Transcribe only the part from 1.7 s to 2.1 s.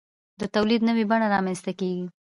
کیږي.